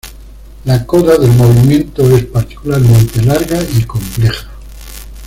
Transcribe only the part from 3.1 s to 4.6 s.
larga y compleja.